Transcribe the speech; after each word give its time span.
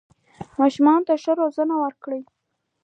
ماشومانو 0.59 1.05
ته 1.07 1.13
ښه 1.23 1.31
روزنه 1.41 1.75
ورکړئ 1.83 2.21